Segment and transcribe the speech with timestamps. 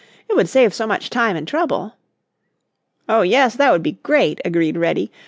[0.27, 1.93] It would save so much time and trouble."
[3.07, 5.11] "Oh, yes, that would be great," agreed Reddy.